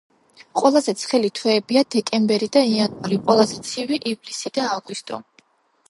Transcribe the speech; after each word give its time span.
ყველაზე 0.61 0.95
ცხელი 1.01 1.29
თვეებია 1.41 1.83
დეკემბერი 1.97 2.49
და 2.57 2.65
იანვარი, 2.73 3.21
ყველაზე 3.29 3.63
ცივი 3.71 4.05
ივლისი 4.15 4.57
და 4.61 4.71
აგვისტო. 4.81 5.27